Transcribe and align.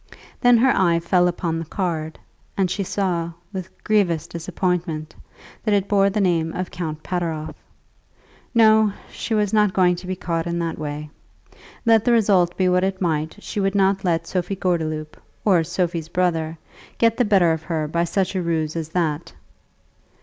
Then 0.39 0.57
her 0.57 0.75
eye 0.75 0.99
fell 0.99 1.27
upon 1.27 1.59
the 1.59 1.65
card, 1.65 2.17
and 2.57 2.71
she 2.71 2.83
saw, 2.83 3.33
with 3.53 3.69
grievous 3.83 4.25
disappointment, 4.25 5.13
that 5.63 5.75
it 5.75 5.87
bore 5.87 6.09
the 6.09 6.19
name 6.19 6.53
of 6.53 6.71
Count 6.71 7.03
Pateroff. 7.03 7.53
No; 8.55 8.93
she 9.11 9.35
was 9.35 9.53
not 9.53 9.73
going 9.75 9.95
to 9.97 10.07
be 10.07 10.15
caught 10.15 10.47
in 10.47 10.57
that 10.57 10.79
way. 10.79 11.11
Let 11.85 12.03
the 12.03 12.13
result 12.13 12.57
be 12.57 12.67
what 12.67 12.83
it 12.83 12.99
might, 12.99 13.35
she 13.43 13.59
would 13.59 13.75
not 13.75 14.03
let 14.03 14.25
Sophie 14.25 14.55
Gordeloup, 14.55 15.21
or 15.45 15.63
Sophie's 15.63 16.09
brother, 16.09 16.57
get 16.97 17.17
the 17.17 17.23
better 17.23 17.51
of 17.51 17.61
her 17.61 17.87
by 17.87 18.05
such 18.05 18.33
a 18.33 18.41
ruse 18.41 18.75
as 18.75 18.89
that! 18.89 19.33